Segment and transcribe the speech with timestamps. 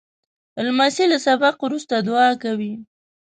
[0.65, 2.73] لمسی له سبق وروسته دعا کوي.